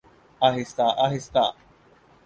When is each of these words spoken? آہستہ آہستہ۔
آہستہ 0.41 0.85
آہستہ۔ 1.05 1.43